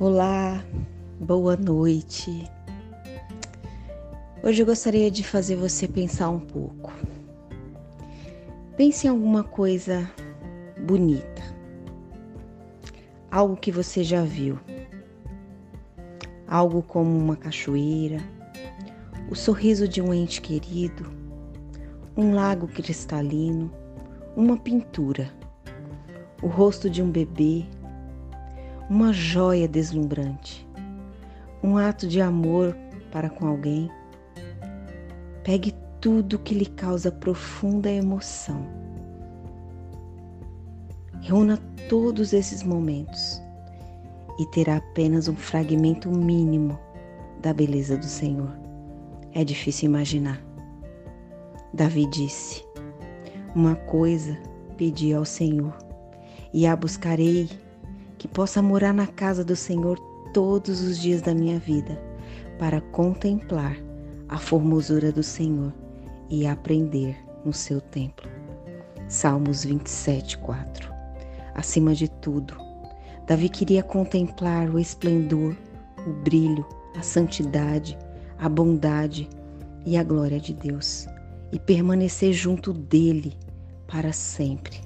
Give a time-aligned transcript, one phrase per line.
[0.00, 0.64] Olá,
[1.20, 2.50] boa noite.
[4.42, 6.90] Hoje eu gostaria de fazer você pensar um pouco.
[8.78, 10.10] Pense em alguma coisa
[10.86, 11.42] bonita,
[13.30, 14.58] algo que você já viu,
[16.48, 18.20] algo como uma cachoeira,
[19.30, 21.12] o sorriso de um ente querido,
[22.16, 23.70] um lago cristalino,
[24.34, 25.30] uma pintura,
[26.42, 27.66] o rosto de um bebê
[28.90, 30.68] uma joia deslumbrante,
[31.62, 32.76] um ato de amor
[33.12, 33.88] para com alguém.
[35.44, 38.66] Pegue tudo que lhe causa profunda emoção.
[41.20, 41.56] Reúna
[41.88, 43.40] todos esses momentos
[44.40, 46.76] e terá apenas um fragmento mínimo
[47.40, 48.58] da beleza do Senhor.
[49.32, 50.42] É difícil imaginar.
[51.72, 52.64] Davi disse:
[53.54, 54.36] Uma coisa
[54.76, 55.76] pedi ao Senhor,
[56.52, 57.48] e a buscarei
[58.20, 59.98] que possa morar na casa do Senhor
[60.34, 61.98] todos os dias da minha vida,
[62.58, 63.78] para contemplar
[64.28, 65.72] a formosura do Senhor
[66.28, 68.28] e aprender no seu templo.
[69.08, 70.92] Salmos 27, 4.
[71.54, 72.54] Acima de tudo,
[73.26, 75.56] Davi queria contemplar o esplendor,
[76.06, 77.96] o brilho, a santidade,
[78.38, 79.30] a bondade
[79.86, 81.06] e a glória de Deus
[81.50, 83.32] e permanecer junto dele
[83.86, 84.78] para sempre.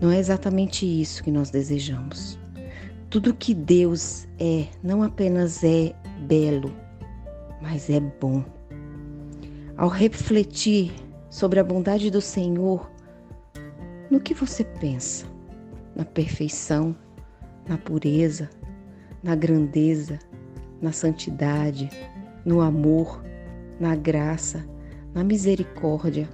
[0.00, 2.43] Não é exatamente isso que nós desejamos.
[3.14, 5.94] Tudo que Deus é não apenas é
[6.26, 6.74] belo,
[7.62, 8.44] mas é bom.
[9.76, 10.92] Ao refletir
[11.30, 12.90] sobre a bondade do Senhor,
[14.10, 15.26] no que você pensa?
[15.94, 16.92] Na perfeição,
[17.68, 18.50] na pureza,
[19.22, 20.18] na grandeza,
[20.82, 21.88] na santidade,
[22.44, 23.22] no amor,
[23.78, 24.66] na graça,
[25.14, 26.28] na misericórdia.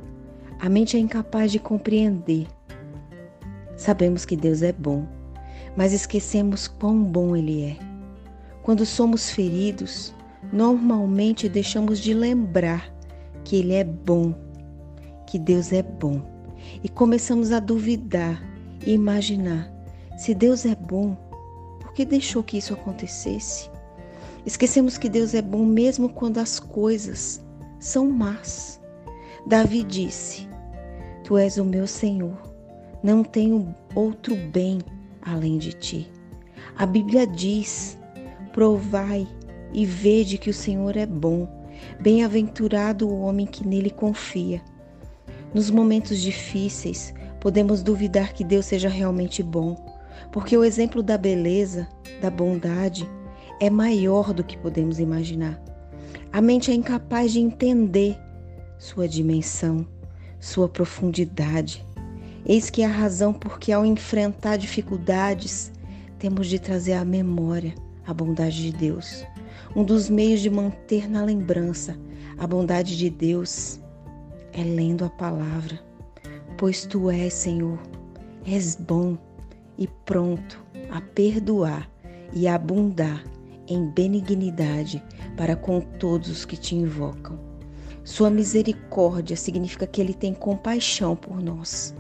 [0.59, 2.47] A mente é incapaz de compreender.
[3.77, 5.20] Sabemos que Deus é bom
[5.77, 7.77] mas esquecemos quão bom Ele é.
[8.63, 10.15] Quando somos feridos,
[10.53, 12.93] normalmente deixamos de lembrar
[13.45, 14.35] que Ele é bom,
[15.27, 16.23] que Deus é bom,
[16.83, 18.43] e começamos a duvidar
[18.85, 19.73] e imaginar:
[20.19, 21.17] se Deus é bom,
[21.81, 23.71] por que deixou que isso acontecesse?
[24.45, 27.45] Esquecemos que Deus é bom mesmo quando as coisas
[27.79, 28.81] são más.
[29.47, 30.49] Davi disse:
[31.25, 32.37] Tu és o meu Senhor,
[33.03, 34.79] não tenho outro bem
[35.23, 36.11] além de ti.
[36.77, 37.99] A Bíblia diz:
[38.53, 39.27] provai
[39.73, 41.49] e vede que o Senhor é bom.
[42.01, 44.63] Bem-aventurado o homem que nele confia.
[45.55, 49.77] Nos momentos difíceis, podemos duvidar que Deus seja realmente bom,
[50.31, 51.89] porque o exemplo da beleza,
[52.21, 53.09] da bondade,
[53.61, 55.61] é maior do que podemos imaginar.
[56.33, 58.17] A mente é incapaz de entender
[58.79, 59.87] sua dimensão,
[60.39, 61.85] sua profundidade,
[62.51, 65.71] Eis que é a razão porque, ao enfrentar dificuldades,
[66.19, 67.73] temos de trazer à memória
[68.05, 69.25] a bondade de Deus.
[69.77, 71.97] Um dos meios de manter na lembrança
[72.37, 73.79] a bondade de Deus
[74.53, 75.81] é lendo a palavra.
[76.59, 77.79] Pois tu és, Senhor,
[78.45, 79.17] és bom
[79.79, 80.61] e pronto
[80.91, 81.89] a perdoar
[82.33, 83.25] e abundar
[83.69, 85.01] em benignidade
[85.37, 87.39] para com todos os que te invocam.
[88.03, 91.95] Sua misericórdia significa que Ele tem compaixão por nós.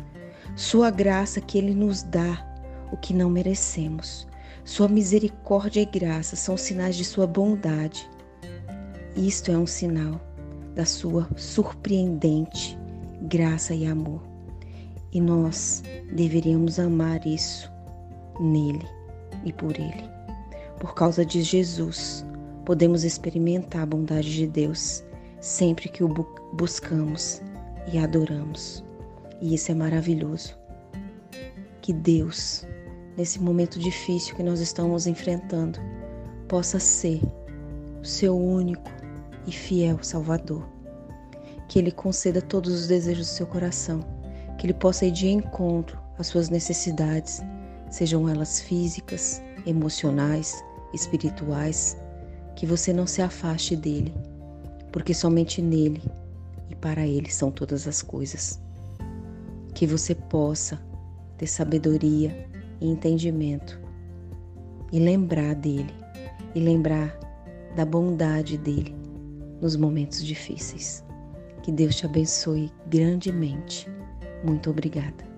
[0.56, 2.47] Sua graça que Ele nos dá
[2.93, 4.27] o que não merecemos.
[4.65, 8.09] Sua misericórdia e graça são sinais de Sua bondade.
[9.16, 10.21] Isto é um sinal
[10.75, 12.78] da Sua surpreendente
[13.22, 14.22] graça e amor.
[15.12, 17.71] E nós deveríamos amar isso
[18.39, 18.87] nele
[19.44, 20.09] e por Ele.
[20.78, 22.25] Por causa de Jesus,
[22.65, 25.05] podemos experimentar a bondade de Deus
[25.41, 26.09] sempre que o
[26.55, 27.43] buscamos
[27.93, 28.84] e adoramos.
[29.41, 30.55] E isso é maravilhoso.
[31.81, 32.67] Que Deus,
[33.17, 35.78] nesse momento difícil que nós estamos enfrentando,
[36.47, 37.23] possa ser
[38.01, 38.91] o seu único
[39.47, 40.69] e fiel Salvador.
[41.69, 44.05] Que Ele conceda todos os desejos do seu coração,
[44.59, 47.41] que Ele possa ir de encontro às suas necessidades,
[47.91, 51.97] sejam elas físicas, emocionais, espirituais,
[52.57, 54.13] que você não se afaste dele,
[54.92, 56.03] porque somente nele
[56.69, 58.60] e para ele são todas as coisas
[59.75, 60.81] que você possa
[61.37, 62.49] ter sabedoria
[62.81, 63.81] e entendimento
[64.93, 65.95] e lembrar dele
[66.55, 67.19] e lembrar
[67.77, 68.95] da bondade dele
[69.61, 71.05] nos momentos difíceis.
[71.63, 73.87] Que Deus te abençoe grandemente.
[74.45, 75.31] Muito obrigada.